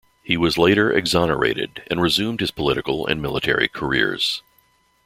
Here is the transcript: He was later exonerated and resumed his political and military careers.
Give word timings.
He 0.23 0.35
was 0.35 0.57
later 0.57 0.91
exonerated 0.91 1.83
and 1.85 2.01
resumed 2.01 2.39
his 2.39 2.49
political 2.49 3.05
and 3.05 3.21
military 3.21 3.67
careers. 3.67 4.41